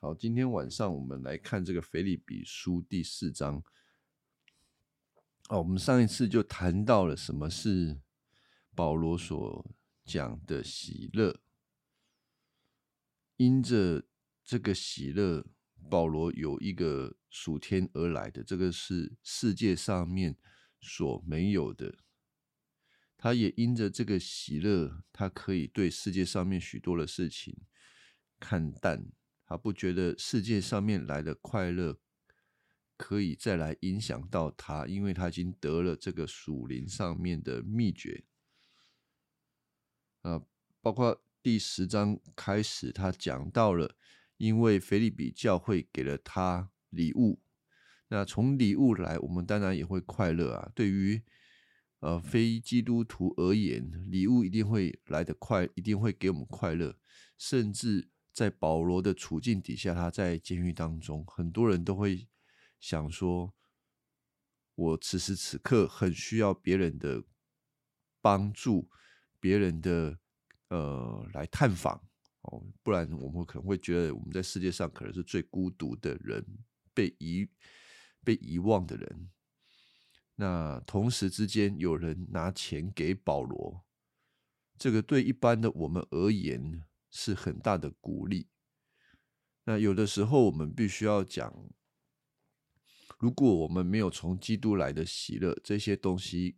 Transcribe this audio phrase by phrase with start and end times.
[0.00, 3.60] 好，今天晚上我们来看这个腓立比书第四章。
[5.48, 8.00] 哦，我们上一次就谈到了什么是
[8.76, 9.74] 保罗所
[10.04, 11.40] 讲的喜乐，
[13.38, 14.04] 因着
[14.44, 15.44] 这个喜乐，
[15.90, 20.36] 保罗有一个属天而来的，这个是世界上面
[20.80, 21.98] 所没有的。
[23.16, 27.62] 他也因着这个喜乐，他可以对世界上面许多的事情
[28.38, 29.10] 看淡。
[29.48, 31.98] 他不觉得世界上面来的快乐
[32.98, 38.24] 可以再来影响到他，因为他已经得了这个属灵上面的秘诀。
[40.20, 40.42] 啊，
[40.82, 43.96] 包括第十章开始，他讲到了，
[44.36, 47.40] 因为菲利比教会给了他礼物，
[48.08, 50.70] 那从礼物来，我们当然也会快乐啊。
[50.74, 51.22] 对于
[52.00, 56.98] 呃非基督徒而言，礼物一定会来得快，一定会给我们快乐，
[57.38, 58.10] 甚至。
[58.38, 62.28] 在保罗的处境底下，他在监狱当中，很多人都会
[62.78, 63.52] 想说
[64.76, 67.24] ：“我此时此刻很需要别人的
[68.20, 68.88] 帮助，
[69.40, 70.20] 别人的
[70.68, 72.00] 呃来探访
[72.42, 76.46] 哦，不然我们可能会觉得我们在世界上可能是最孤独的人，
[76.94, 77.50] 被遗
[78.22, 79.30] 被遗忘的人。
[80.36, 83.84] 那同时之间，有人拿钱给保罗，
[84.78, 88.48] 这个对一般的我们而言。”是很大的鼓励。
[89.64, 91.70] 那有的时候我们必须要讲，
[93.18, 96.56] 如果我们没有从基督来的喜乐，这些东西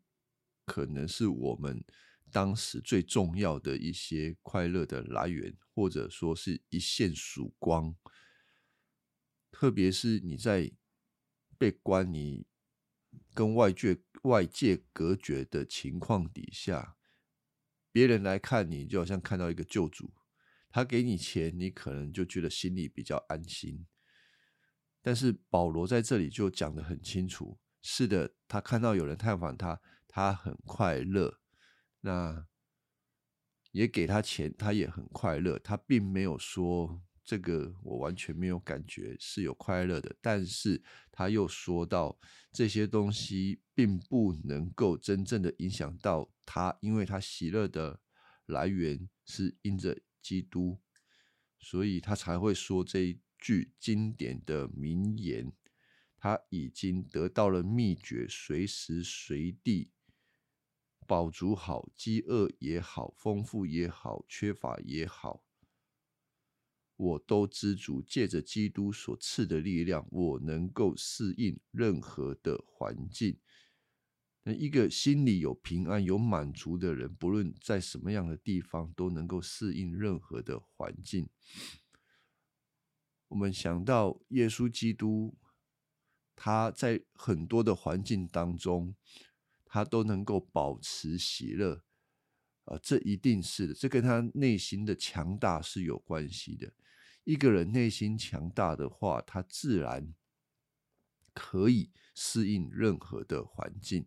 [0.64, 1.84] 可能是我们
[2.30, 7.96] 当时最重要的一些快乐的来源，或者说是一线曙光。
[9.50, 10.70] 特别是你在
[11.58, 12.46] 被关、你
[13.34, 16.96] 跟外界外界隔绝的情况底下，
[17.90, 20.12] 别人来看你，就好像看到一个救主。
[20.70, 23.86] 他给你钱，你可能就觉得心里比较安心。
[25.02, 31.40] 但是保罗在这里就讲的很清楚，是的，他看到有人探访他，他很快乐。
[32.02, 32.46] 那
[33.72, 35.58] 也给他钱，他也很快乐。
[35.58, 42.18] 他并没有说这个我完全没有感觉是有快乐的，但是他又说到
[42.52, 48.00] 这些东西并不能够真正的影响到他，因为他喜乐的
[48.46, 49.98] 来源是因着。
[50.22, 50.80] 基督，
[51.58, 55.52] 所以他才会说这一句经典的名言。
[56.22, 59.90] 他已经得到了秘诀，随时随地
[61.06, 65.42] 饱足好，饥饿也好，丰富也好，缺乏也好，
[66.94, 68.02] 我都知足。
[68.02, 73.40] 借着基督所赐的力量，我能够适应任何的环境。
[74.42, 81.28] 那一个心里有平安、有满足的人，不论在什么样的地方，都能够适应任何的环境。
[83.28, 85.36] 我们想到耶稣基督，
[86.34, 88.96] 他在很多的环境当中，
[89.66, 91.84] 他都能够保持喜乐，
[92.64, 96.72] 啊，这一定是的，这跟他内心的强大是有关系的。
[97.24, 100.14] 一个人内心强大的话，他自然
[101.34, 104.06] 可以适应任何的环境。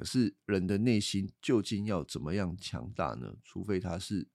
[0.00, 3.36] 可是人的内心究竟要怎么样强大呢？
[3.44, 4.26] 除非他是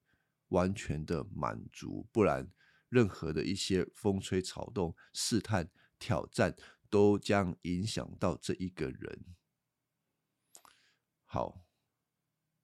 [0.49, 2.47] 完全的满足，不然
[2.87, 5.67] 任何的一些风吹草动、试探、
[5.97, 6.55] 挑战，
[6.87, 9.25] 都将影响到这一个人。
[11.23, 11.65] 好，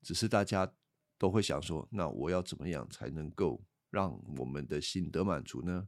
[0.03, 0.71] 只是大家
[1.17, 5.87] 都会想说：那我要怎么样才能够让我们的心得满足呢？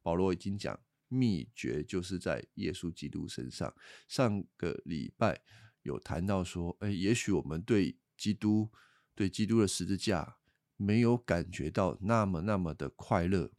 [0.00, 3.76] 保罗已经讲，秘诀就是在耶稣基督身上。
[4.08, 5.42] 上个礼拜。
[5.84, 8.70] 有谈到说，哎，也许我们对基督、
[9.14, 10.36] 对基督的十字架
[10.76, 13.52] 没有感觉到那么那么的快乐，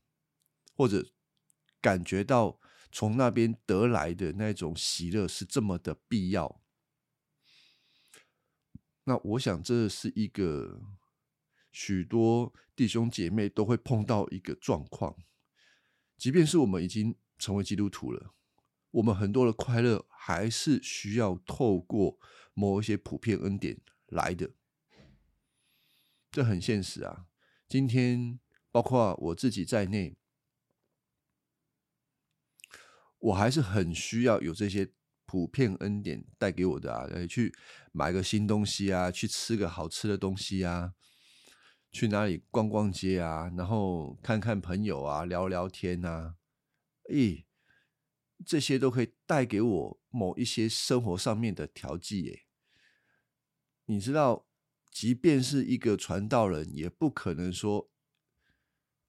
[0.73, 1.07] 或者
[1.79, 2.59] 感觉到
[2.91, 6.61] 从那边得来的那种喜乐是这么的必要。
[9.03, 10.81] 那我想这是一个
[11.71, 15.15] 许多弟兄姐妹都会碰到一个状况，
[16.17, 18.34] 即便是我们已经成为基督徒了。
[18.95, 22.17] 我们很多的快乐还是需要透过
[22.53, 24.51] 某一些普遍恩典来的，
[26.31, 27.25] 这很现实啊。
[27.67, 28.39] 今天
[28.71, 30.15] 包括我自己在内，
[33.19, 34.93] 我还是很需要有这些
[35.25, 37.53] 普遍恩典带给我的啊，去
[37.91, 40.93] 买个新东西啊，去吃个好吃的东西啊，
[41.91, 46.35] 去哪里逛逛街啊，然后看看朋友啊，聊聊天啊，
[47.11, 47.43] 咦。
[48.43, 52.45] 这些都可以带给我某一些生活上面的调剂耶。
[53.85, 54.47] 你知道，
[54.89, 57.91] 即便是一个传道人，也不可能说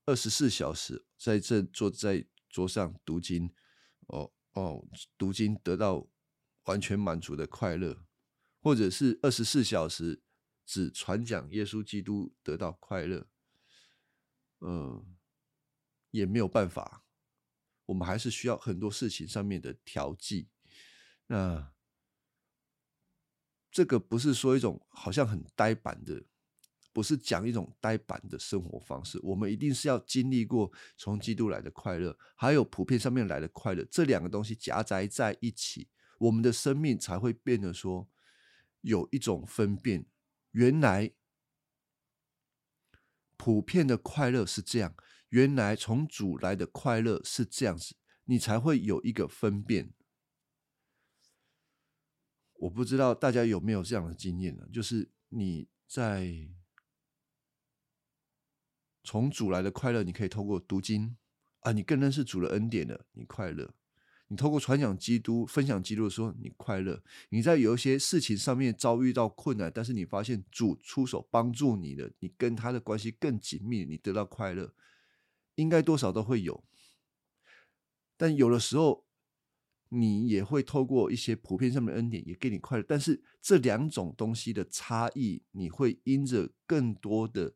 [0.05, 3.53] 二十四小时在这坐在桌上读经，
[4.09, 4.87] 哦哦，
[5.17, 6.07] 读经得到
[6.65, 8.05] 完全满足的快乐，
[8.61, 10.23] 或者是二十四小时
[10.65, 13.27] 只传讲耶稣基督得到快乐，
[14.61, 15.17] 嗯，
[16.11, 17.06] 也没有办法。
[17.87, 20.49] 我们还是需要很多事情上面的调剂。
[21.27, 21.73] 那
[23.71, 26.25] 这个不是说一种好像很呆板的。
[26.93, 38.09] 不是讲一种呆板的生活方式，我们一定是要经历过从基督来的快乐，还有普遍上面来的快乐，这两个东西夹杂在一起，我们的生命才会变得说
[38.81, 40.07] 有一种分辨。
[40.53, 41.13] 原来
[43.37, 44.97] 普遍的快乐是这样，
[45.37, 47.95] 原来从主来的快乐是这样子，
[48.25, 49.93] 你才会有一个分辨。
[52.55, 54.67] 我不知道大家有没有这样的经验呢？
[54.73, 56.49] 就是你在。
[59.05, 61.17] 从主来的快乐，你可以透过读经
[61.61, 63.67] 啊，你更认识主的恩典了，你快乐；
[64.27, 74.75] 你透过传讲基督、分享基督的时候，你快乐；你在有一些事情上面遭遇到困难，但是你发现主出手帮助你的，你跟他的关系更紧密，你得到快乐，
[75.57, 76.65] 应该多少都会有。
[78.17, 79.05] 但有的时候，
[79.91, 82.85] 你也会透过一些普遍上面的恩典，也给你快乐。
[82.89, 87.55] 但是这两种东西的差异，你会因着更多的。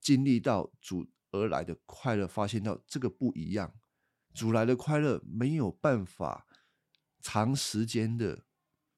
[0.00, 3.72] 经历到主而来的快乐，发现到这个不一样。
[4.34, 6.44] 主来的快乐没有办法
[7.20, 8.44] 长时间的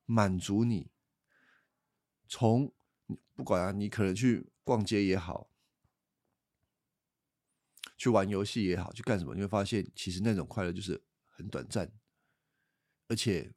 [0.06, 0.90] 满足你。
[2.26, 2.72] 从
[3.34, 5.50] 不管啊，你可能去逛街也好，
[8.04, 11.90] 去玩游戏也好，去干什么，你会发现其实那种快乐就是很短暂，
[13.08, 13.54] 而且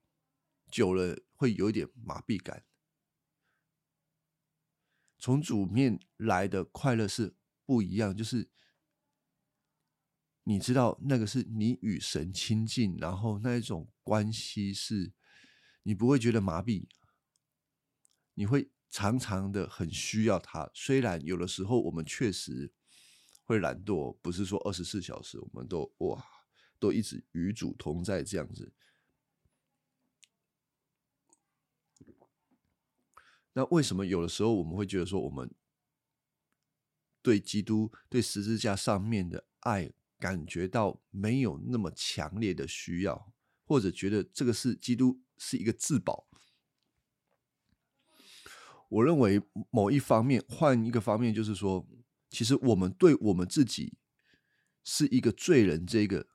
[0.72, 2.64] 久了会有一点麻痹感。
[5.18, 7.36] 从主面来的快乐是
[7.66, 8.50] 不一样，就是
[10.44, 15.12] 你知道那个是你与神亲近，然后那一种关系是，
[15.84, 16.88] 你不会觉得麻痹，
[18.36, 20.72] 你会常常的很需要他。
[20.74, 22.72] 虽然有的时候我们确实
[23.48, 26.24] 会懒惰，不是说二十四小时我们都哇
[26.78, 28.74] 都一直与主同在这样子。
[33.54, 35.50] 那为什么有的时候我们会觉得说，我们
[37.22, 43.34] 对基督、对十字架上面的爱感觉到没有那么强烈的需要，
[43.66, 46.28] 或者觉得这个是基督是一个自保？
[48.90, 49.42] 我认为
[49.72, 51.88] 某一方面，换一个方面，就是说，
[52.30, 53.98] 其实我们对我们自己
[54.84, 56.28] 是一个罪人这个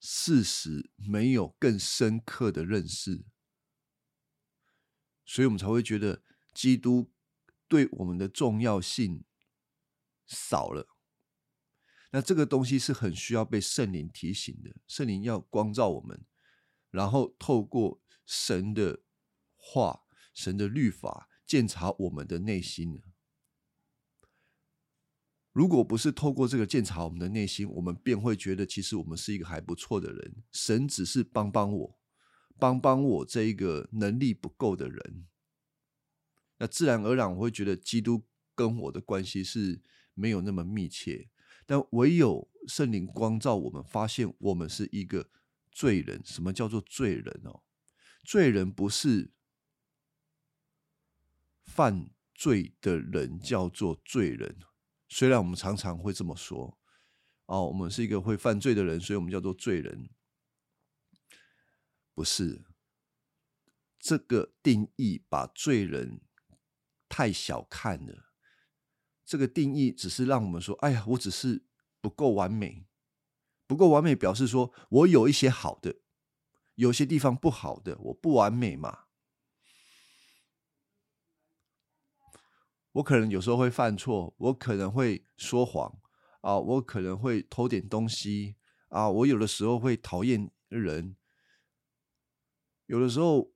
[0.00, 3.24] 事实，没有更深刻的认识。
[5.24, 7.12] 所以我们才会觉得基督
[7.68, 9.24] 对我们的重要性
[10.26, 10.88] 少了。
[12.10, 14.74] 那这个东西是很需要被圣灵提醒的。
[14.88, 16.26] 圣灵要光照我们，
[16.90, 19.04] 然后透过神的
[19.54, 20.02] 话、
[20.34, 23.00] 神的律法检查我们的内心。
[25.52, 30.36] 如果不是透过这个检查我们的内心，我们便会觉得其实我们是一个还不错的人。
[30.52, 31.96] 神只是帮帮我。
[32.58, 35.26] 帮帮我这一个能力不够的人，
[36.58, 39.80] 那自然而然我会觉得基督跟我的关系是
[40.12, 41.30] 没有那么密切。
[41.64, 45.30] 但唯有圣灵光照我们，发现我们是一个
[45.72, 46.20] 罪人。
[46.22, 47.62] 什么叫做罪人哦？
[48.24, 49.32] 罪人不是
[51.64, 54.58] 犯罪的人叫做罪人。
[55.12, 56.78] 虽然我们常常会这么说，
[57.46, 60.08] 哦，我们是一个会犯罪的人，所以我们叫做罪人。
[62.14, 62.64] 不是
[63.98, 66.20] 这个定义，把罪人
[67.08, 68.30] 太小看了。
[69.24, 71.66] 这个定义只是让我们说：“哎呀，我只是
[72.00, 72.86] 不够完美，
[73.66, 75.96] 不够完美，表示说我有一些好的，
[76.76, 79.06] 有些地方不好的，我不完美嘛。
[82.92, 85.98] 我可能有时候会犯错，我可能会说谎
[86.40, 88.56] 啊，我可能会偷点东西
[88.88, 91.16] 啊，我有的时候会讨厌人。”
[92.86, 93.52] 有的时候，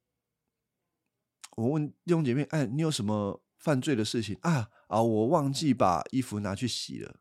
[1.56, 4.70] 我问弟兄姐妹：“哎，你有什么犯罪的事情啊？
[4.86, 7.18] 啊，我忘记把衣服拿去洗了。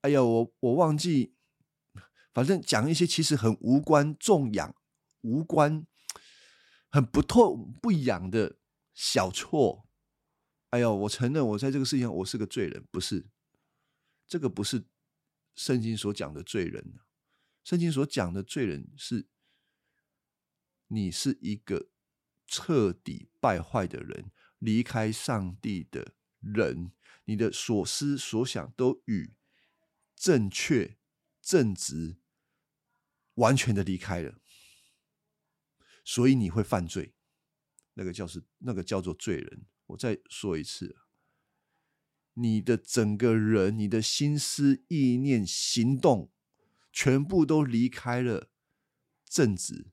[0.00, 1.36] 哎呀，我我忘记，
[2.34, 4.74] 反正讲一些其实很无关重养、
[5.20, 5.86] 无关、
[6.90, 8.56] 很不痛不痒的
[8.92, 9.86] 小错。
[10.70, 13.26] 哎呦，我承认我在这个事情上我是个罪人，不是
[14.26, 14.84] 这个不是
[15.54, 16.94] 圣经所讲的罪人。
[17.62, 19.28] 圣经所讲的罪人是。”
[20.92, 21.88] 你是一个
[22.48, 26.90] 彻底败坏的人，离开上帝的人，
[27.26, 29.36] 你的所思所想都与
[30.16, 30.98] 正确、
[31.40, 32.18] 正直
[33.34, 34.40] 完全的离开了，
[36.04, 37.14] 所以你会犯罪。
[37.94, 39.66] 那个叫是那个叫做罪人。
[39.90, 40.96] 我再说一次，
[42.34, 46.30] 你的整个人、你的心思、意念、行动，
[46.92, 48.50] 全部都离开了
[49.24, 49.90] 正直，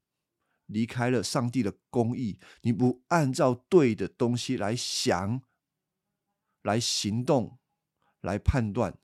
[0.68, 2.40] 离开了上帝的公义。
[2.62, 5.42] 你不按照对的东西来想、
[6.62, 7.58] 来行动、
[8.22, 9.00] 来判断，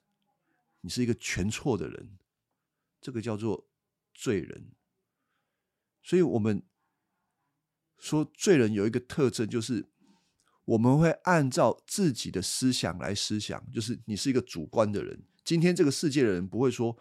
[0.82, 2.20] 你是一个全错的人。
[3.02, 3.68] 这个叫做
[4.14, 4.74] 罪人。
[6.04, 6.64] 所以，我们
[7.98, 9.90] 说罪人有一个特征，就是。
[10.66, 15.24] 我们会按照自己的思想来思想，就是你是一个主观的人。
[15.44, 16.98] 今天这个世界的人不会说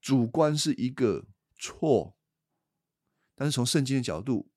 [0.00, 1.26] 主观是一个
[1.58, 2.16] 错，
[3.34, 4.50] 但是从圣经的角度，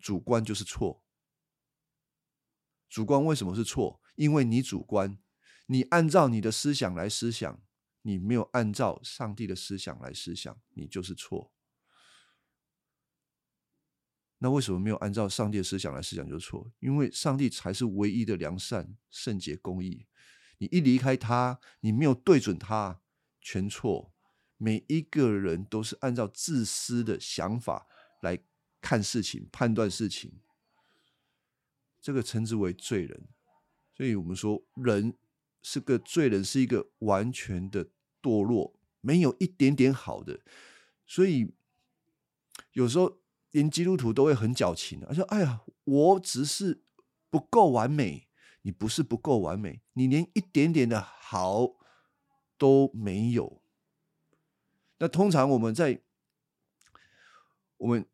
[0.00, 1.04] 主观就是错。
[2.88, 4.00] 主观为什么是错？
[4.16, 5.18] 因为你主观，
[5.66, 7.62] 你按照你的思想来思想，
[8.02, 11.52] 你没有按照上帝的思想来思想，你就是错。
[14.38, 16.70] 那为什么没有按照上帝的思想来思想就错？
[16.80, 20.06] 因为上帝才是唯一的良善、圣洁、公义。
[20.58, 23.00] 你一离开他，你没有对准他，
[23.40, 24.12] 全错。
[24.58, 27.86] 每一个人都是按照自私的想法
[28.20, 28.38] 来
[28.82, 30.40] 看事情、判断事情，
[32.00, 33.28] 这个称之为罪人。
[33.96, 35.16] 所以我们说，人
[35.62, 37.86] 是个罪人，是一个完全的
[38.20, 40.40] 堕落，没有一点点好的。
[41.06, 41.54] 所以
[42.72, 43.23] 有时候。
[43.54, 46.82] 连基督徒都会很矫情的，说：“哎呀，我只是
[47.30, 48.26] 不够完美。
[48.62, 51.76] 你不是不够完美，你连一点点的好
[52.58, 53.62] 都没有。”
[54.98, 56.02] 那通常我们在
[57.76, 58.04] 我们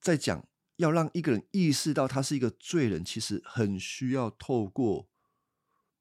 [0.00, 0.44] 在讲
[0.76, 5.08] 要让一个人意识到他是一个罪人，其实很需要透过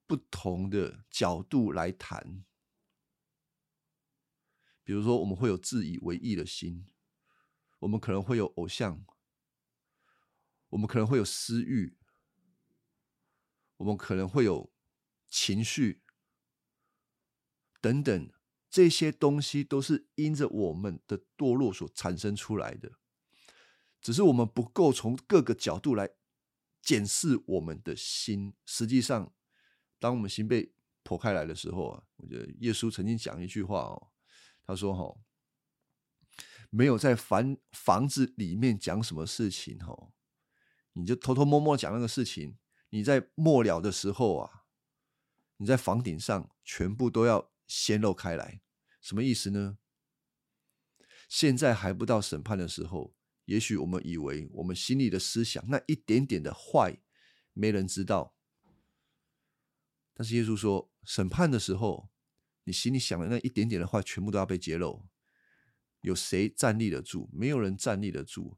[0.08, 2.44] 不同的角度来谈。
[4.84, 6.88] 比如说，我们会有自以为意的心。
[7.84, 9.04] 我们可能会有偶像，
[10.70, 11.98] 我们可能会有私欲，
[13.76, 14.72] 我们可能会有
[15.28, 16.02] 情绪
[17.82, 18.32] 等等，
[18.70, 22.94] 这些东西都是因着我们的堕落所产生出来的。
[24.02, 26.10] 只是我们不够从各个角度来
[26.82, 28.54] 检视我们的心。
[28.66, 29.34] 实际上，
[30.00, 30.74] 当我们心被
[31.04, 34.12] 剖开来的时候啊，我觉得耶稣曾经讲一句话哦，
[34.66, 35.20] 他说：“哈。”
[36.76, 40.12] 没有在房房子里面讲什么事情哦，
[40.94, 42.58] 你就偷偷摸摸讲那个事情。
[42.90, 44.66] 你在末了的时候啊，
[45.58, 48.62] 你在房顶上全部都要显露开来，
[49.00, 49.78] 什么意思呢？
[51.30, 53.16] 现在还不到审判的时候，
[53.46, 56.98] 也许我们以为我们心里的思想那一点点的坏，
[57.54, 58.36] 没人知道。
[60.16, 62.10] 但是耶稣说，审判的时候，
[62.64, 65.08] 你心里想的那一点点的坏，全部都要被揭露。
[66.04, 67.30] 有谁站立得住？
[67.32, 68.58] 没有人站立得住。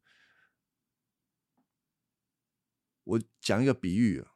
[3.03, 4.33] 我讲一个比喻啊，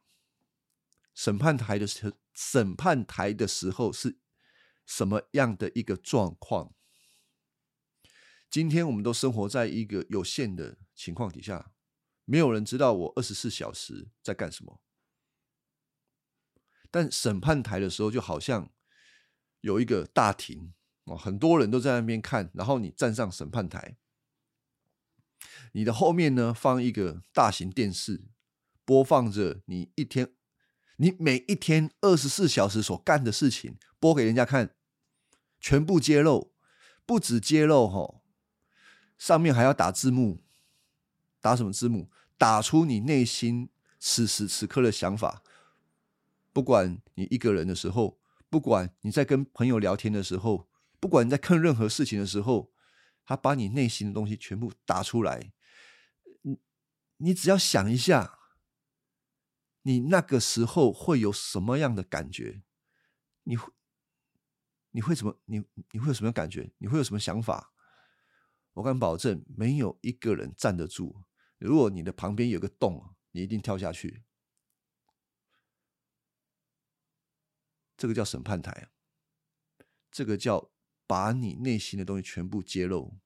[1.12, 4.20] 审判台的时，审判台的时候是
[4.86, 6.72] 什么样的一个状况？
[8.48, 11.72] 今天我们都生活在一个有限的情况底下，
[12.24, 14.80] 没有人知道我二十四小时在干什么。
[16.92, 18.72] 但审判台的时候，就好像
[19.62, 20.74] 有一个大庭。
[21.10, 23.96] 哦，很多人都在那边看，然后你站上审判台，
[25.72, 28.22] 你的后面呢放一个大型电视，
[28.84, 30.32] 播放着你一天，
[30.98, 34.76] 你每一天二十四小时所干的事情，播给人家看，
[35.58, 36.52] 全部揭露，
[37.04, 38.20] 不止揭露哈，
[39.18, 40.44] 上面还要打字幕，
[41.40, 42.08] 打什么字幕？
[42.38, 45.42] 打出你内心此时此刻的想法，
[46.52, 50.69] 不管你一个人的时候，不管你在跟朋友聊天的时候。
[51.00, 52.72] 不管你在看任何事情的时候，
[53.24, 55.52] 他把你内心的东西全部打出来，
[56.42, 56.60] 你
[57.16, 58.38] 你只要想一下，
[59.82, 62.62] 你那个时候会有什么样的感觉？
[63.44, 63.72] 你会
[64.90, 66.70] 你会怎么你你会有什么感觉？
[66.76, 67.72] 你会有什么想法？
[68.74, 71.24] 我敢保证，没有一个人站得住。
[71.56, 74.24] 如果你的旁边有个洞，你一定跳下去。
[77.96, 78.90] 这个叫审判台，
[80.10, 80.70] 这个叫。
[81.10, 83.18] 把你内心的东西全部揭露，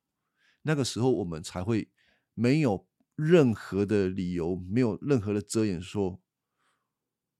[0.62, 1.90] 那个时候我们才会
[2.32, 6.18] 没有任何的理由，没有任何的遮掩，说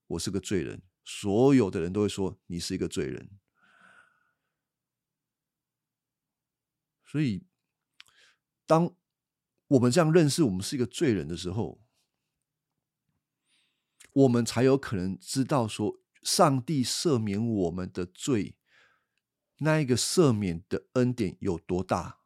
[0.07, 0.83] 我是个罪人。
[1.03, 3.31] 所有的人都会说你是一个罪人。
[7.07, 7.47] 所以，
[8.67, 8.95] 当
[9.69, 11.81] 我们这样认识我们是一个罪人的时候，
[14.13, 18.59] 我们才有可能知道说，上帝赦免我们的罪。
[19.59, 22.19] 那一个赦免的恩典有多大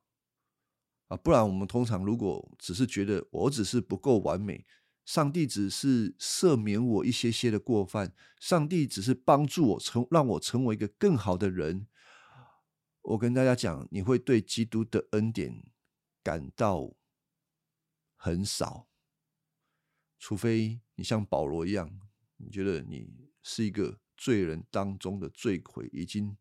[1.09, 1.17] 啊？
[1.17, 4.67] 不然我们通常如果只是觉得我只是不够完美，
[5.05, 11.87] 上帝只是赦免我一些些的过犯，上帝只是帮助我成让我成为一个更好的人。
[13.03, 15.65] 我跟大家讲，你会对基督的恩典
[16.23, 16.95] 感到
[18.17, 18.89] 很少，
[20.19, 22.01] 除非你像保罗一样，
[22.39, 26.37] 你觉得你是一个罪人当中的罪魁，已经。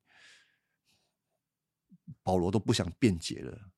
[2.24, 3.72] 保罗都不想辩解了。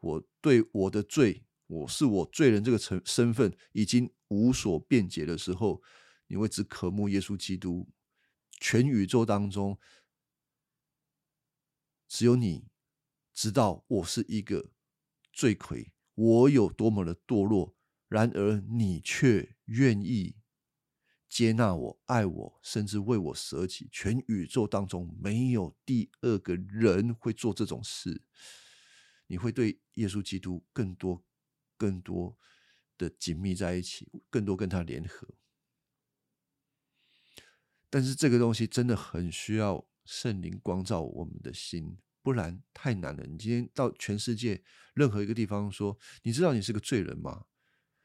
[0.00, 5.82] 我对我的罪，我是我罪人这个成身份已经无所辩解的时候，
[6.26, 7.88] 你会只渴慕耶稣基督。
[8.60, 9.78] 全宇宙当中，
[12.08, 12.68] 只有你
[13.32, 14.70] 知道我是一个
[15.32, 17.74] 罪魁，我有多么的堕落。
[18.08, 20.36] 然而你却愿意。
[21.34, 23.88] 接纳我，爱我，甚至为我舍己。
[23.90, 28.22] 全宇宙当中没有第二个人会做这种事。
[29.26, 31.24] 你会对耶稣基督更多、
[31.76, 32.38] 更多
[32.96, 35.26] 的紧密在一起，更多跟他联合。
[37.90, 43.26] 但是这个东西真的很需要圣灵光照我们的心，不然太难了。
[43.26, 44.62] 你今天到全世界
[44.94, 47.46] 任何一个地方说，你知道你是个罪人吗？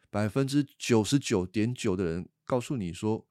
[0.09, 2.27] 百分之九十九点九的人。
[2.49, 3.27] 告诉你说，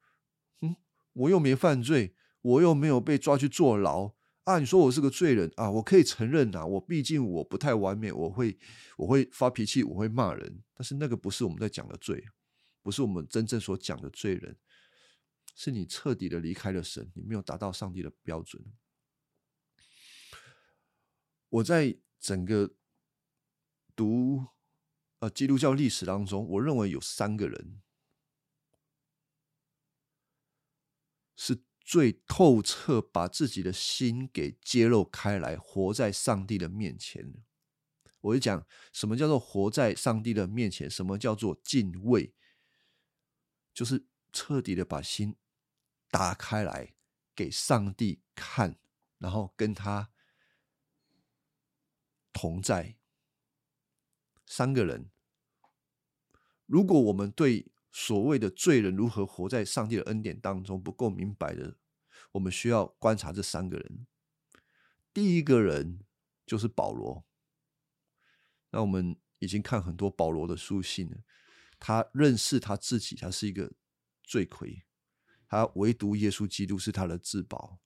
[0.61, 0.77] 嗯，
[1.11, 4.59] 我又没犯罪，我又没有被抓去坐牢啊！
[4.59, 5.69] 你说我是个罪人啊？
[5.69, 8.57] 我可以承认啊，我毕竟我不太完美，我会
[8.95, 12.23] 我会发脾气，我会骂人，但是那个不是我们在讲的罪，
[12.81, 14.55] 不是我们真正所讲的罪人，
[15.53, 18.63] 是你彻底的离开了神，你没有达到上帝的标准。
[21.49, 22.73] 我在整个
[23.97, 24.45] 读
[25.19, 27.81] 呃基督教历史当中，我认为有三个人。
[31.41, 37.33] 是最透彻把自己的心给揭露开来，活在上帝的面前。
[38.19, 42.33] 我就讲什么叫做活在上帝的面前，什么叫做敬畏，
[43.73, 45.37] 就是彻底的把心
[46.09, 46.93] 打开来
[47.33, 48.77] 给上帝看，
[49.17, 50.11] 然后跟他
[52.33, 52.97] 同在。
[54.45, 55.09] 三个人，
[56.65, 57.71] 如果我们对。
[57.91, 61.77] 所谓的罪人如何活在上帝的恩典当中不够明白的，
[62.33, 64.05] 我们需要观察这三个人。
[65.13, 66.01] 第一个人
[66.45, 67.25] 就是保罗。
[68.69, 71.17] 那我们已经看很多保罗的书信了，
[71.79, 73.73] 他认识他自己，他是一个
[74.23, 74.83] 罪魁，
[75.47, 77.79] 他唯独耶稣基督是他的至宝。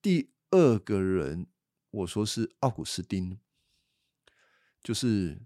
[0.00, 1.48] 第二个人，
[1.90, 3.38] 我说是奥古斯丁，
[4.82, 5.42] 就是。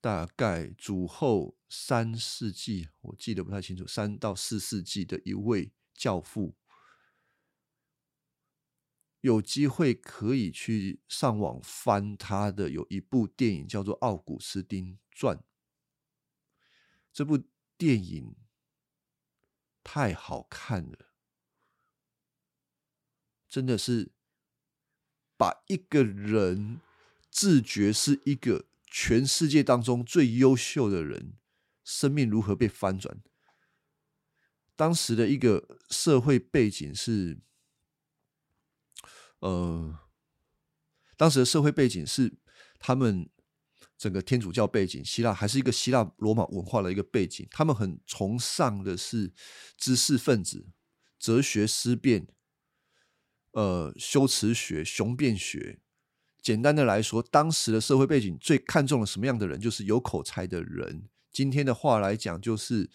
[0.00, 6.56] 大概主后三世纪，我记得不太清楚，三到四世纪的一位教父，
[9.20, 15.36] 有机会可以去上网翻他的，有一部电影叫做《奥古斯丁传》。
[17.12, 17.36] 这部
[17.76, 18.36] 电影
[19.82, 21.10] 太好看了，
[23.48, 24.12] 真的是
[25.36, 26.80] 把一个人
[27.28, 28.67] 自觉是一个。
[28.90, 31.34] 全世界当中最优秀的人，
[31.84, 33.22] 生命如何被翻转？
[34.74, 37.40] 当时的一个社会背景是，
[39.40, 39.98] 呃，
[41.16, 42.38] 当时的社会背景是
[42.78, 43.28] 他们
[43.96, 47.46] 整个天主教背景，希腊还是一个希腊罗马文化的一个背景。
[47.50, 49.32] 他们很崇尚的是
[49.76, 50.68] 知识分子、
[51.18, 52.28] 哲学思辨、
[53.50, 55.80] 呃，修辞学、雄辩学。
[56.48, 59.60] 简单的来说，当时的社会背景最看重了什么样的人？
[59.60, 61.06] 就是有口才的人。
[61.30, 62.88] 今天的话来讲，就是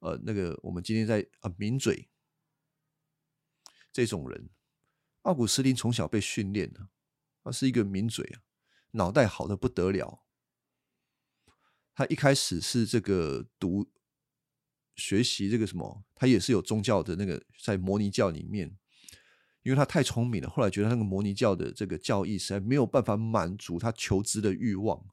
[0.00, 2.10] 呃，那个我们今天在啊抿嘴
[3.90, 4.50] 这种人。
[5.22, 6.88] 奥古斯丁从小被训练的，
[7.42, 8.42] 他是一个抿嘴啊，
[8.90, 10.26] 脑袋好的不得了。
[11.94, 13.90] 他一开始是这个读
[14.94, 18.76] 学习这个什么，他也是有宗教的那个在摩尼教里面。
[19.62, 25.04] 因为他太聪明了，后来觉得那个摩尼教的这个教义实在没有办法满足他求知的欲望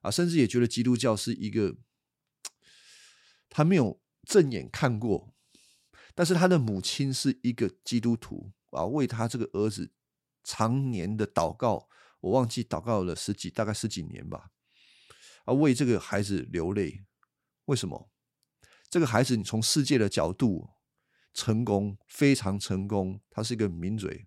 [0.00, 1.76] 啊，甚至也觉得基督教是一个
[3.48, 5.32] 他没有正眼看过，
[6.16, 9.92] 但是他的母亲是一个基督徒啊，为他这个儿子
[10.42, 11.88] 常年的祷告，
[12.20, 14.50] 我忘记祷告了十几大概十几年吧，
[15.44, 17.04] 啊，为这个孩子流泪，
[17.66, 18.10] 为什么？
[18.90, 20.70] 这个孩子你从世界的角度。
[21.36, 24.26] 成功非常成功，他是一个名嘴，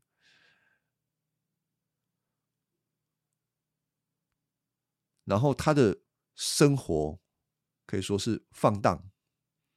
[5.25, 6.03] 然后他的
[6.35, 7.19] 生活
[7.87, 9.09] 可以说是放荡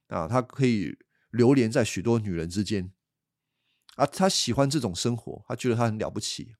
[0.09, 0.95] 啊，他可以
[1.31, 2.93] 流连在许多女人之间
[3.95, 6.55] 啊，他喜欢这种生活，他觉得他很了不起。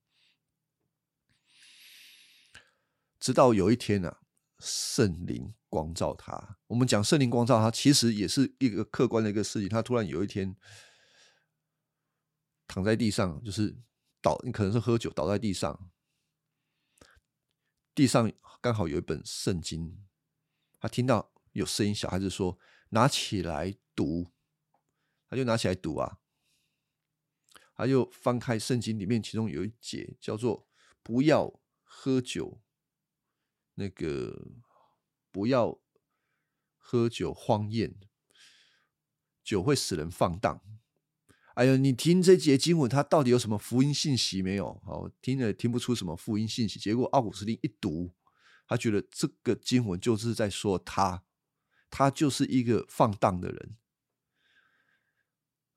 [3.19, 4.17] 直到有一天呢，
[4.57, 6.59] 圣灵光照他。
[6.67, 9.67] 我们讲圣灵光照他，其实也是一个客观的一个事情。
[9.67, 10.55] 他突然有一天
[12.67, 13.75] 躺在地上，就是
[14.21, 15.89] 倒，你可能是喝酒倒在地上，
[17.95, 18.31] 地上
[18.61, 20.05] 刚好有一本圣经，
[20.79, 22.59] 他听到有声音，小孩子说
[22.89, 24.31] ：“拿起来读。”
[25.27, 26.19] 他就拿起来读啊，
[27.75, 30.67] 他就翻开圣经里面，其中有一节叫做
[31.01, 32.61] “不要喝酒”。
[33.75, 34.51] 那个
[35.33, 35.81] 不要
[36.77, 37.95] 喝酒荒宴，
[39.43, 40.61] 酒会使人放荡。
[41.55, 44.79] 哎呀，你听这节经文，它到底有什么福音信息没有？
[44.85, 46.79] 好，听了听不出什么福音信息。
[46.79, 48.13] 结果奥古斯丁一读，
[48.67, 51.23] 他觉得这个经文就是在说他，
[51.89, 53.77] 他就是一个放荡的人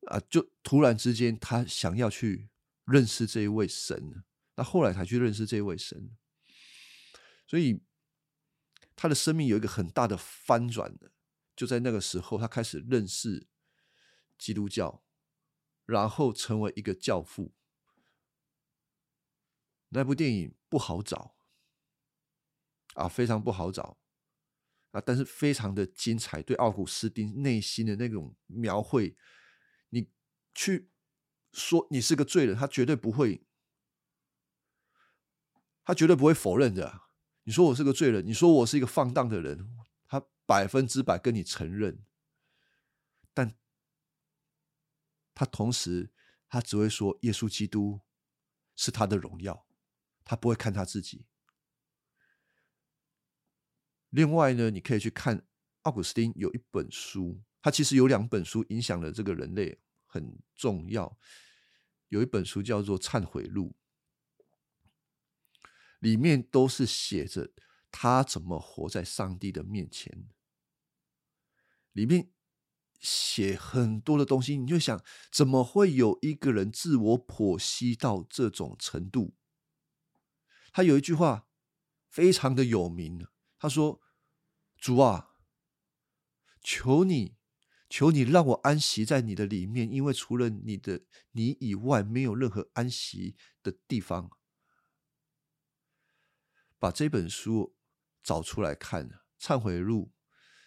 [0.08, 0.20] 啊！
[0.28, 2.48] 就突然之间，他想要去
[2.84, 4.22] 认识这一位神，
[4.56, 6.10] 那后来才去认识这一位神。
[7.46, 7.80] 所以，
[8.96, 11.12] 他的生命有一个很大的翻转的，
[11.54, 13.46] 就在那个时候，他开始认识
[14.38, 15.04] 基督教，
[15.84, 17.54] 然后成为一个教父。
[19.90, 21.36] 那部电影不好找
[22.94, 23.98] 啊，非常不好找
[24.90, 29.16] 啊，但是非常的精彩，对奥古斯丁内心的那种描绘，
[29.90, 30.10] 你
[30.54, 30.90] 去
[31.52, 33.46] 说你是个罪人，他绝对不会，
[35.84, 37.05] 他绝对不会否认的。
[37.46, 39.70] 你说我是个罪人，你说我是一个放荡的人，
[40.08, 42.04] 他百分之百跟你承认，
[43.32, 43.54] 但
[45.32, 46.10] 他同时
[46.48, 48.00] 他只会说耶稣基督
[48.74, 49.64] 是他的荣耀，
[50.24, 51.24] 他不会看他自己。
[54.10, 55.46] 另外呢，你可以去看
[55.82, 61.16] 奥古斯丁有一本书，他其实有两本书影响了这个人类很重要，
[62.08, 63.76] 有一本书叫做《忏悔录》。
[66.06, 67.50] 里面都是写着
[67.90, 70.28] 他怎么活在上帝的面前，
[71.90, 72.30] 里面
[73.00, 79.34] 写很多的东西，你就想怎么会有一个人自我剖析到这种程度？
[80.72, 81.48] 他有一句话
[82.08, 83.26] 非常的有名，
[83.58, 84.00] 他说
[84.78, 85.32] ：“主啊，
[86.62, 87.34] 求你，
[87.88, 91.00] 求你让我安息在你的里面，因为除了你的
[91.32, 94.30] 你以外，没有任何安息的地方。”
[96.78, 97.74] 把这本书
[98.22, 99.08] 找出来看，
[99.40, 100.12] 《忏悔录》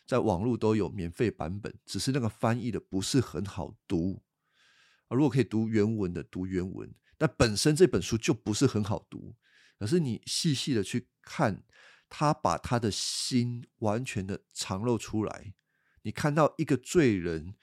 [0.05, 4.23] 在网络都有免费版本，只是那个翻译的不是很好读
[5.07, 5.15] 啊。
[5.15, 6.93] 如果可以读原文的，读原文。
[7.17, 9.35] 但本身这本书就不是很好读，
[9.77, 11.65] 可是你细细的去看，
[12.07, 15.53] 他把他的心完全的藏露出来，
[16.03, 17.55] 你看到一个罪人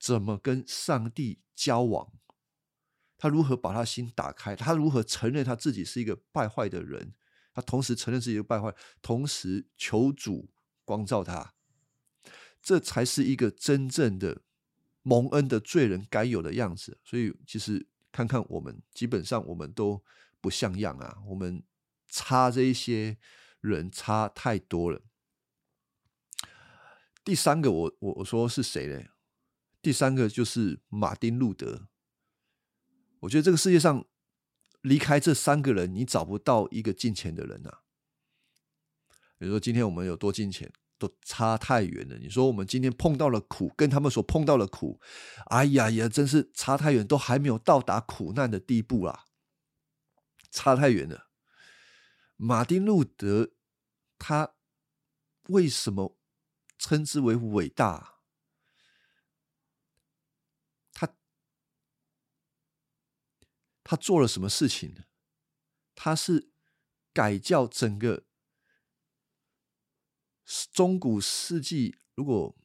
[0.00, 2.12] 怎么跟上帝交往，
[3.16, 7.14] 他如何把他心打开，他如何承认他自己是一个败坏的人。
[7.54, 10.50] 他同时承认自己的败坏，同时求主
[10.84, 11.54] 光照他，
[12.60, 14.42] 这才是一个真正的
[15.02, 16.98] 蒙恩的罪人该有的样子。
[17.04, 20.02] 所以，其实看看我们，基本上我们都
[20.40, 21.62] 不像样啊，我们
[22.08, 23.16] 差这一些
[23.60, 25.00] 人差太多了。
[27.24, 29.04] 第三个，我我我说是谁呢？
[29.80, 31.86] 第三个就是马丁路德。
[33.20, 34.04] 我觉得这个世界上。
[34.84, 37.78] 离开这三个人，你找不到一个进钱的人呐。
[39.38, 42.18] 比如说，今天我们有多进钱，都差太远了。
[42.18, 45.00] 你说我们今天碰到了苦，跟他们所碰到的苦，
[45.46, 49.24] 哎呀呀，真是差太远，都还没有到达苦难的地步啊，
[50.50, 51.28] 差太远了。
[52.36, 53.52] 马丁路德
[54.18, 54.54] 他
[55.48, 56.18] 为什么
[56.76, 58.13] 称之为伟大？
[63.84, 65.04] 他做了什么事情呢？
[65.94, 66.50] 他是
[67.12, 68.24] 改教整个
[70.72, 71.98] 中古世纪。
[72.14, 72.56] 如果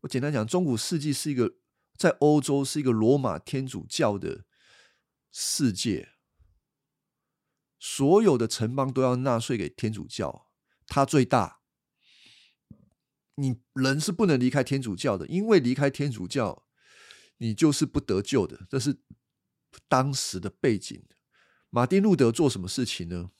[0.00, 1.54] 我简单讲，中古世纪是一个
[1.96, 4.44] 在欧洲是一个罗马天主教的
[5.30, 6.10] 世界，
[7.78, 10.50] 所有的城邦都要纳税给天主教，
[10.88, 11.60] 他最大。
[13.36, 16.66] 你人是不能离开天主教的，因为离开天主教，
[17.36, 18.66] 你就是不得救的。
[18.68, 19.00] 这是。
[19.88, 21.04] 当时的背景，
[21.70, 23.30] 马丁路德做什么事情呢？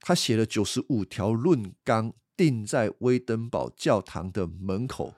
[0.00, 5.14] 他写了九十五条论纲，钉在威登堡教堂的门口。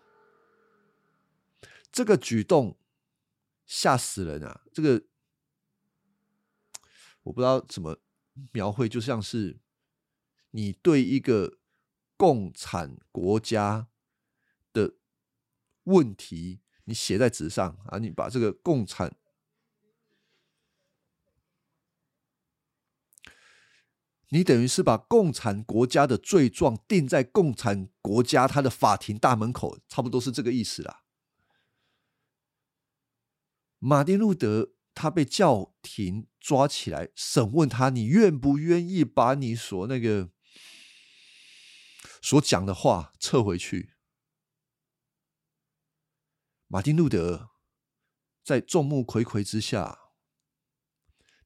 [1.91, 2.79] 这个举动
[3.67, 4.63] 吓死人啊！
[4.73, 5.05] 这个
[7.25, 7.99] 我不知道怎么
[8.53, 9.59] 描绘，就像是
[10.53, 11.59] 你对一个
[12.17, 13.89] 共产国家
[14.73, 14.95] 的
[15.85, 16.61] 问题。
[16.88, 19.14] 你写在纸上啊，你把这个共产，
[24.31, 31.03] 你等于是把共产国家的罪状定在共产国家他的法庭大门口，差不多是这个意思啦。
[33.79, 40.31] 马丁路德他被教廷抓起来审问他，你愿不愿意把你所那个
[42.22, 43.98] 所讲的话撤回去？
[46.71, 47.51] 马丁路德
[48.45, 50.13] 在众目睽睽之下，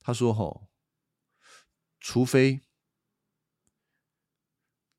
[0.00, 0.68] 他说：“吼，
[2.00, 2.62] 除非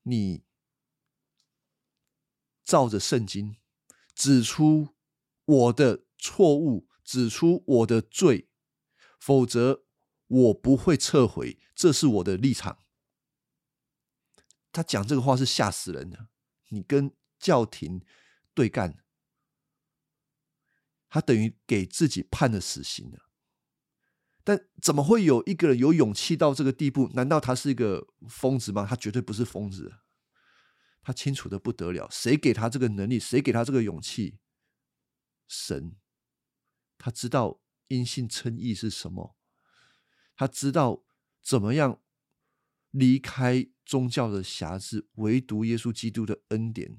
[0.04, 0.46] 你
[2.64, 3.58] 照着圣经
[4.16, 4.96] 指出
[5.44, 8.50] 我的错误，指出我的罪，
[9.20, 9.84] 否则
[10.28, 11.60] 我不会撤回。
[11.76, 12.80] 这是我的立场。”
[14.72, 16.30] 他讲这个话是吓死人的。
[16.70, 18.06] 你跟教廷
[18.54, 19.03] 对干。
[21.14, 23.30] 他等于给自己判了死刑了，
[24.44, 27.08] 但怎么会有一个人有勇气到这个地步？
[27.14, 28.84] 难道他是一个疯子吗？
[28.90, 29.94] 他绝对不是疯子，
[31.04, 32.10] 他清楚的不得了。
[32.10, 33.20] 谁给他这个能力？
[33.20, 34.40] 谁给他这个勇气？
[35.48, 35.98] 神，
[36.98, 39.38] 他知道因信称义是什么，
[40.36, 41.04] 他知道
[41.44, 42.02] 怎么样
[42.90, 46.98] 离开宗教的辖制，唯独耶稣基督的恩典。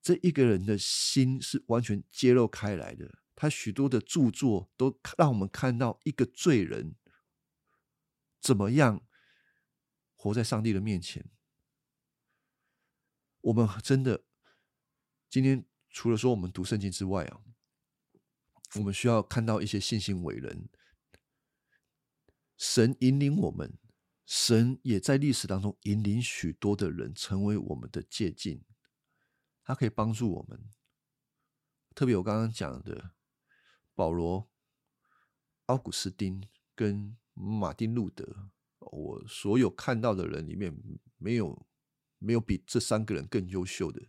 [0.00, 3.18] 这一个人的心是完全揭露开来的。
[3.36, 6.94] 他许多的著作都让我们看到一个罪人
[8.40, 9.04] 怎么样
[10.14, 11.28] 活在上帝的面前。
[13.40, 14.24] 我们真的
[15.28, 17.40] 今天除了说我们读圣经之外啊，
[18.76, 20.68] 我们需要看到一些信心伟人。
[22.56, 23.78] 神引领我们，
[24.24, 28.62] 神也在历史当中引领许多的人成为我们的借鉴，
[29.64, 30.70] 他可以帮助我们。
[31.96, 33.10] 特别我刚刚讲的。
[33.94, 34.50] 保罗、
[35.66, 40.76] 奥古斯丁跟马丁路德，我所有看到的人里面，
[41.16, 41.66] 没有
[42.18, 44.08] 没有比这三个人更优秀的。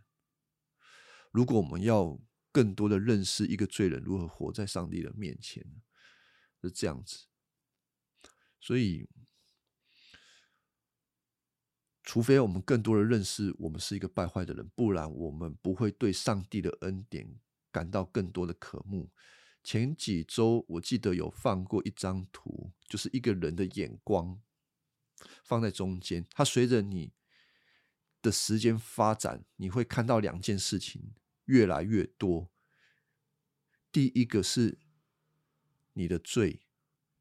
[1.31, 2.19] 如果我们要
[2.51, 5.65] 更多的认识一个罪人如何活在上帝的面前，
[6.61, 7.27] 是这样子。
[8.59, 9.07] 所以，
[12.01, 17.39] 除非我们更多的认识我们是一个败坏的人，不然我们不会对上帝的恩典
[17.71, 19.11] 感到更多的渴慕。
[19.65, 24.39] 前几周我记得有放过一张图，就是一个人的眼光
[25.43, 27.13] 放在中间，它随着你
[28.21, 32.51] 的时间发展，你会看到两件事情越来越多。
[33.91, 34.77] 第一个是
[35.93, 36.61] 你的罪，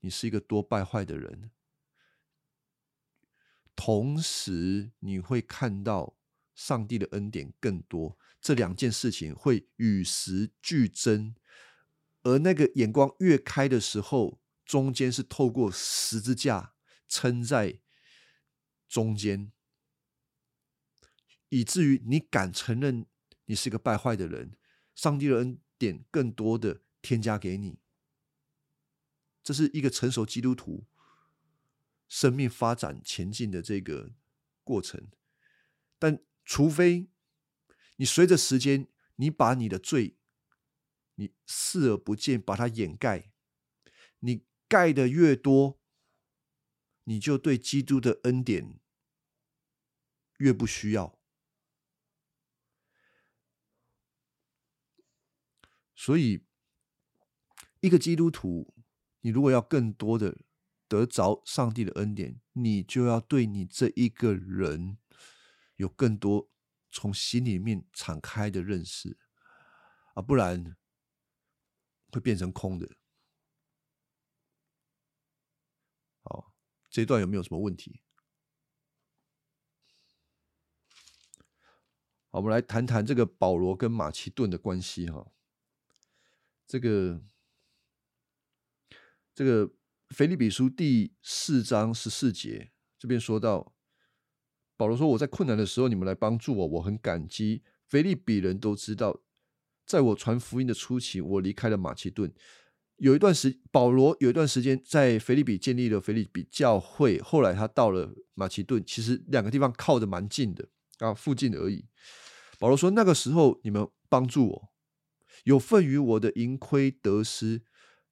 [0.00, 1.50] 你是一个多败坏的人，
[3.74, 6.18] 同时你会看到
[6.54, 8.18] 上帝的恩典更多。
[8.38, 11.35] 这两件事情会与时俱增。
[12.25, 16.75] 而那个眼光越开的时候，中间是透过十字架
[17.07, 17.81] 撑在
[18.89, 19.53] 中间，
[21.51, 23.07] 以至于你敢承认
[23.45, 24.57] 你是个败坏的人，
[24.95, 27.79] 上帝的恩典更多的添加给你。
[29.43, 30.87] 这是一个成熟基督徒
[32.09, 34.13] 生命发展前进的这个
[34.63, 35.09] 过程。
[35.99, 37.11] 但除非
[37.97, 40.17] 你随着时间，你把你的罪。
[41.16, 43.31] 你视而不见，把它掩盖。
[44.20, 45.79] 你盖的越多，
[47.05, 48.81] 你就对基督的恩典
[50.38, 51.18] 越不需要。
[55.94, 56.44] 所以，
[57.81, 58.74] 一个基督徒，
[59.20, 60.38] 你如果要更多的
[60.88, 64.98] 得着上帝的恩典，你就要对你这一个人
[65.77, 66.50] 有更多
[66.90, 69.16] 从心里面敞开的认识
[70.14, 70.77] 啊，不然。
[72.14, 72.88] 会变成空的。
[76.22, 76.55] 好，
[76.88, 78.00] 这一段有没有什么问题？
[82.31, 85.33] 好，我们来谈谈这个保罗跟马其顿的关系哈。
[86.68, 87.20] 这个
[89.35, 89.74] 这个
[90.11, 93.74] 腓利比书第四章十四节这边说到，
[94.77, 97.64] 保罗说：“我在困难的时候，你们来帮助我，我很感激。
[97.88, 99.20] 腓利比人都知道。”
[99.87, 102.33] 在我传福音的初期，我离开了马其顿。
[102.97, 107.20] 有一段时，保罗有一段时间在菲利比建立了菲利比教会。
[107.20, 110.68] 后来他到了马其顿，其实两个地方靠的蛮近的
[110.99, 111.85] 啊，附近而已。
[112.59, 114.73] 保罗说：“那个时候你们帮助我，
[115.42, 117.62] 有份于我的盈亏得失。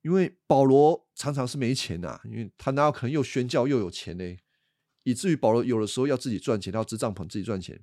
[0.02, 4.37] 因为保罗常常是没钱呐，因为他哪有可能又宣教又有钱呢？
[5.04, 7.80] 以至于保罗有的时候要自己赚钱，要支帐篷自己赚钱。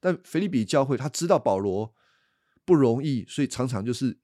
[0.00, 1.94] 但菲利比教会他知道保罗。”
[2.64, 4.18] 不容易，所以常常就是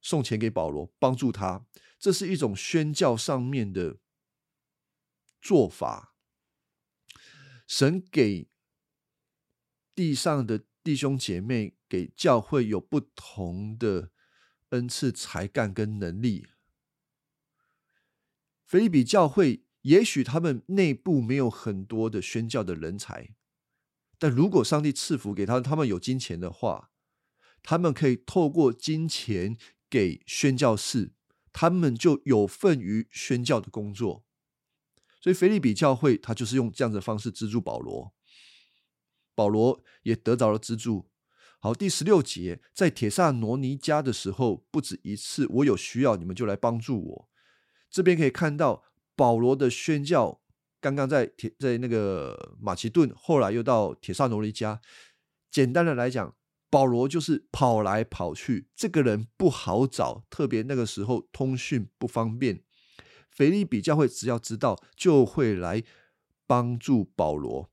[0.00, 1.66] 送钱给保罗，帮助他，
[1.98, 3.98] 这是一种宣教上面的
[5.40, 6.14] 做法。
[7.66, 8.48] 神给
[9.94, 14.12] 地上的弟兄姐妹，给教会有不同的
[14.68, 16.46] 恩赐、才干跟能力。
[18.64, 23.34] 菲利比教会也许他们内部没有很多的宣教的人才，
[24.18, 26.90] 但如果上帝赐福给他，他们有金钱的话，
[27.66, 29.56] 他们可以透过金钱
[29.90, 31.10] 给宣教士，
[31.52, 34.24] 他们就有份于宣教的工作。
[35.20, 38.14] 所以菲利比教会他就是用这样的方式资助保罗，
[39.34, 41.10] 保罗也得到了资助。
[41.58, 47.28] 好，第十六节，在铁萨罗尼家的时候，不止一次，我有需要，你们就来帮助我。
[47.90, 48.84] 这边可以看到
[49.16, 50.40] 保罗的宣教，
[50.80, 54.80] 刚刚在铁在那个马其顿，后来又到铁萨罗尼加。
[55.50, 56.36] 简单的来讲，
[56.76, 62.62] 保罗就是跑来跑去，这个人不好找，特别那个时候通讯不方便。
[63.30, 65.82] 腓利比教会只要知道，就会来
[66.46, 67.70] 帮助保罗。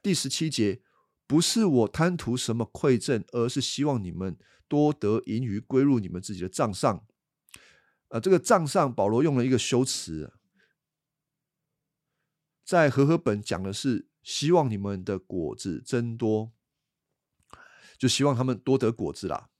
[0.00, 0.82] 第十七节，
[1.26, 7.04] 不是我贪图什么馈赠，而是希望你们多得盈余归入你们自己的账上。
[8.10, 10.34] 呃，这个账上保罗用了一个修辞，
[12.64, 16.52] 在和合本讲的是希望你们的果子增多，
[18.00, 19.50] 就希望他们多得果子啦。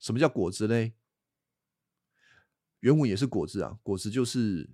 [0.00, 0.92] 什么叫果子呢？
[2.80, 4.68] 原文也是果子啊，果子就是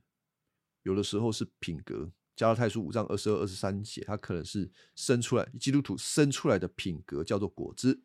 [0.83, 2.11] 有的时候是品格。
[2.35, 8.01] 加拉太书五章二十二、二十三节，它可能是生出来基督徒生出来的品格，叫做果子。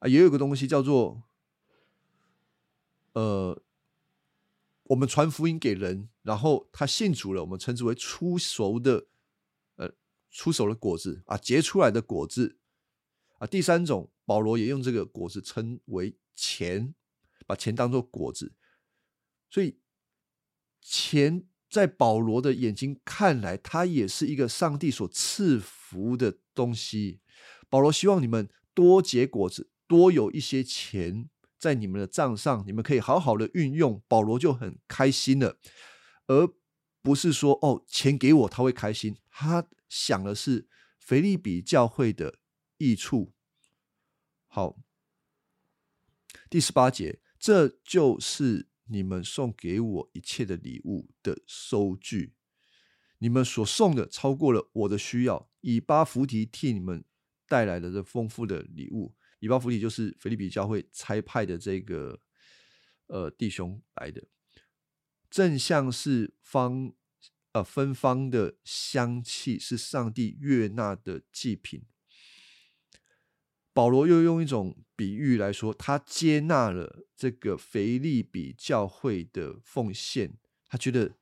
[0.00, 1.22] 啊，也有个东西叫做。
[3.14, 3.62] 呃，
[4.82, 9.06] 我们传福音给人，然后他信主了，我们称之为出熟的，
[9.76, 9.90] 呃，
[10.30, 12.58] 出熟的果子啊，结出来的果子
[13.46, 16.94] 第三种，保罗也用这个果子称为钱，
[17.46, 18.54] 把钱当做果子，
[19.50, 19.78] 所以
[20.80, 27.20] 钱在保罗的眼睛看来，它也是一个上帝所赐福的东西。
[27.68, 31.28] 保罗希望你们多结果子，多有一些钱。
[31.56, 35.58] 在你们的账上，你们可以好好的运用，保罗就很开心了，
[36.26, 36.46] 而
[37.00, 42.38] 不是说哦，钱给我他会开心，他想的是腓利比教会的
[42.76, 43.33] 益处。
[44.54, 44.78] 好，
[46.48, 52.34] 第十八节，这就是你们送给我一切的礼物的收据，
[53.18, 57.04] 你们所送的超过了我的需要，以巴弗提替你们
[57.48, 59.16] 带来了这丰富的礼物。
[59.40, 62.20] 以巴弗提就是菲利比教会差派的这个
[63.08, 64.22] 呃弟兄来的，
[65.28, 66.92] 正像是方
[67.50, 71.84] 呃芬芳的香气，是上帝悦纳的祭品。
[73.74, 81.18] 保罗又用一种比喻来说，他接纳了这个腓利比教会的奉献，他觉得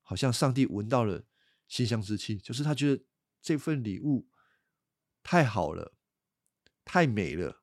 [0.00, 1.26] 好像上帝闻到了
[1.68, 3.04] 馨香之气，就是他觉得
[3.42, 4.30] 这份礼物
[5.22, 5.92] 太好了。
[6.82, 7.62] 太美了，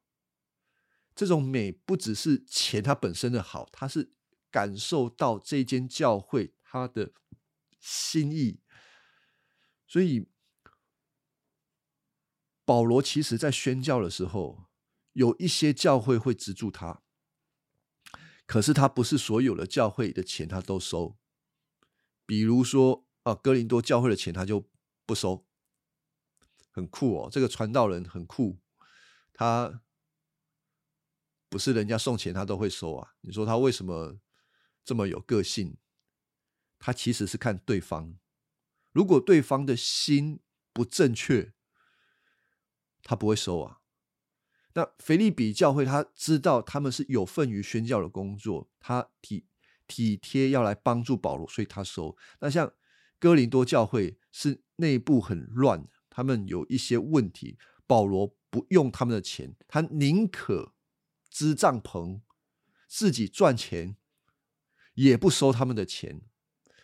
[1.13, 4.13] 这种美不只是钱它本身的好，它是
[4.49, 7.11] 感受到这间教会它的
[7.77, 8.61] 心意。
[9.85, 10.29] 所以
[12.67, 14.65] 保罗其实在宣教的时候，
[15.13, 17.01] 有一些教会会资助他，
[18.45, 21.17] 可是他不是所有的教会的钱他都收。
[22.25, 24.69] 比如说啊，哥林多教会的钱他就
[25.05, 25.47] 不收，
[26.69, 28.59] 很酷哦，这个传道人很酷。
[29.31, 29.81] 他
[31.47, 33.13] 不是人家送钱他都会收啊？
[33.21, 34.19] 你说他为什么
[34.83, 35.77] 这么有个性？
[36.77, 38.17] 他其实是看对方，
[38.91, 40.41] 如果对方的心
[40.73, 41.53] 不正确，
[43.07, 43.79] 他不会收啊。
[44.73, 49.47] 那腓利比教会他知道他们是有份于宣教的工作，他体
[49.87, 52.15] 体贴要来帮助保罗，所以他收。
[52.41, 52.71] 那像
[53.17, 58.35] 哥林多教会是内部很乱，他们有一些问题，保罗。
[58.49, 60.73] 不用他们的钱，他宁可
[61.29, 62.21] 支帐篷，
[62.87, 63.97] 自己赚钱，
[64.93, 66.21] 也不收他们的钱。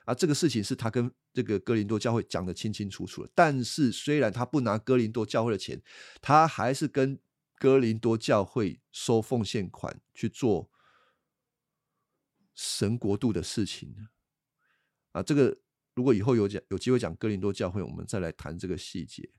[0.04, 3.32] 啊，这个事情是他跟这个哥林多教会讲的清清楚楚的。
[3.34, 5.82] 但是，虽然他不拿哥林多教会的钱，
[6.22, 7.20] 他还是跟
[7.58, 10.70] 哥林多教会收奉献款去做
[12.54, 14.08] 神国度的事情。
[15.12, 15.60] 啊，这个
[15.96, 19.30] 如果以后有讲有机会讲哥林多教会，我们再来谈这个细节。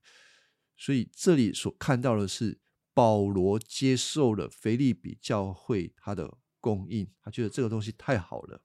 [0.76, 2.58] 所以这里所看到的是
[2.92, 8.62] 保罗接受了腓利比教会他的供应，他觉得这个东西太好了。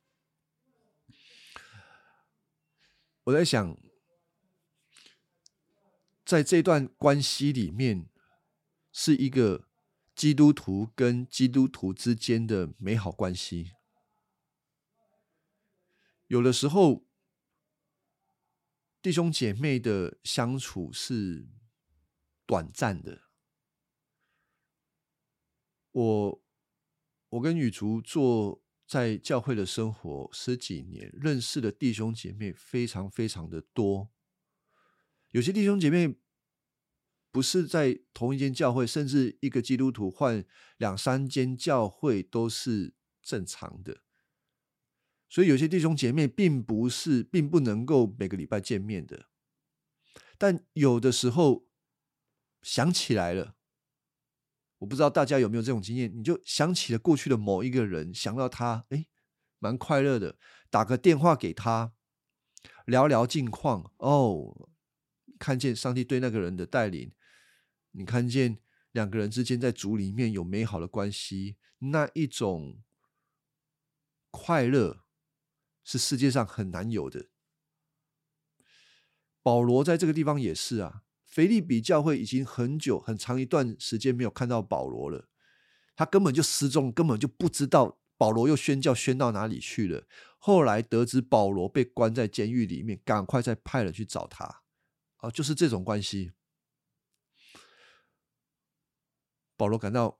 [3.29, 3.77] 我在想，
[6.25, 8.09] 在这段关系里面，
[8.91, 9.67] 是一个
[10.15, 13.73] 基督徒跟基督徒之间的美好关系。
[16.25, 17.05] 有的时候，
[18.99, 21.47] 弟兄姐妹的相处是
[22.47, 23.25] 短暂的。
[25.91, 26.41] 我
[27.29, 34.09] 我跟雨竹做在教会的生活十几年，认识的弟兄姐妹非常非常的多。
[35.29, 36.15] 有些弟兄姐妹
[37.31, 40.43] 不是在同一间教会，甚至一个基督徒换
[40.77, 44.01] 两三间教会都是正常的。
[45.29, 49.27] 所以有些弟兄姐妹并不是，并不能够每个礼拜见面的。
[50.39, 51.67] 但有的时候
[52.63, 53.55] 想起来了，
[54.79, 59.07] 我不知道大家有没有这种经验，你就想起了过去的某一个人，想到他，哎，
[59.59, 60.37] 蛮快乐的，
[60.69, 61.93] 打个电话给他，
[62.85, 64.69] 聊聊近况，哦。
[65.37, 67.13] 看见上帝对那个人的带领，
[67.91, 68.59] 你看见
[68.91, 72.83] 两个人之间在主里面有美好的关系，那一种
[74.31, 75.05] 快乐
[75.81, 77.29] 是世界上很难有的。
[79.41, 81.03] 保罗在这个地方也是啊，
[81.39, 85.29] 腓利比教会已经很久很长一段时间没有看到保罗了，
[85.95, 90.05] 他根本就失踪，根本就不知道保罗又宣教宣到哪里去了。
[90.37, 94.63] 后来得知保罗被关在监狱里面，赶快再派人去找他。
[95.15, 96.33] 啊，就是这种关系。
[99.55, 100.19] 保罗感到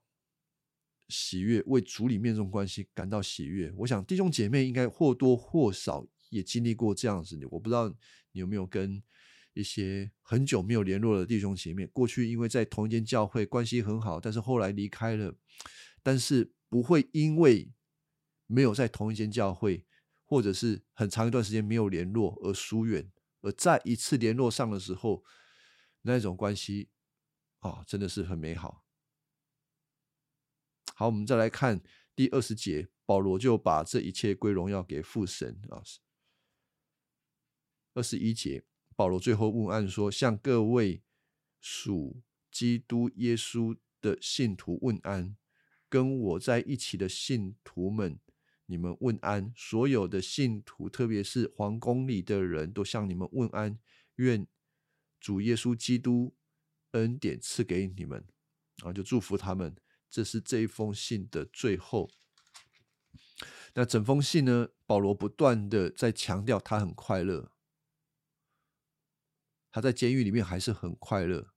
[1.10, 3.70] 喜悦，为主里面这种关系感到喜悦。
[3.76, 7.38] 我想弟兄姐妹应该或多或少也经历过这样子。
[7.50, 7.90] 我不知道
[8.32, 9.02] 你有没有跟
[9.52, 15.34] 一些很久没有联络的弟兄姐妹，过去因为在同一间教会关系很好，但是后来离开了，
[16.02, 17.72] 但是不会因为
[18.46, 19.86] 没有在同一间教会，
[20.24, 23.10] 或者是很长一段时间没有联络而疏远。
[23.42, 25.24] 而再一次联络上的时候，
[26.02, 26.90] 那种关系
[27.60, 28.84] 啊，真的是很美好。
[30.94, 31.80] 好，我们再来看
[32.14, 35.82] 第二十节，保罗就把这一切归荣耀给父神啊。
[37.94, 38.62] 二十一节，
[39.00, 41.02] 保罗最后问安说：“向各位
[41.58, 42.20] 属
[42.52, 45.38] 基督耶稣的信徒问安，
[45.88, 48.20] 跟我在一起的信徒们。”
[48.68, 53.78] 你们问安，所有的信徒，特别是皇宫里的人都向你们问安。
[54.16, 54.46] 愿
[55.18, 56.34] 主耶稣基督
[56.90, 58.26] 恩典赐给你们，
[58.82, 59.74] 啊，就祝福他们。
[60.10, 62.10] 这是这一封信的最后。
[63.72, 64.68] 那整封信呢？
[64.84, 67.50] 保罗不断的在强调他很快乐，
[69.70, 71.52] 他在监狱里面还是很快乐。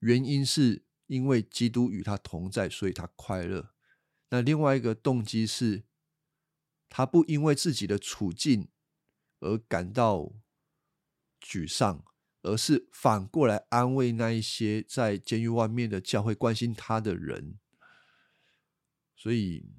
[0.00, 3.74] 原因是因为基督与他同在，所以他快乐。
[4.30, 5.84] 那另外一个动机是。
[6.90, 8.70] 他不因为自己的处境
[9.40, 10.32] 而感到
[11.38, 12.02] 沮丧，
[12.40, 17.58] 而是反过来安慰那一些在监狱外面的教会关心他的人。
[19.14, 19.74] 所以，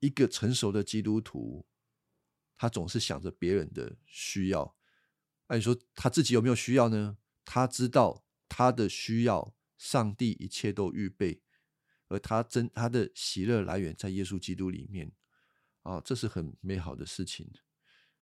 [0.00, 1.66] 一个成熟的基督徒，
[2.56, 4.74] 他总是想着别人的需要。
[5.48, 7.18] 那你说他自己有没有需要呢？
[7.44, 11.42] 他知道他的需要，上帝一切都预备，
[12.08, 15.12] 而他真他的喜乐来源在耶稣基督里面。
[15.82, 17.48] 啊，这是很美好的事情。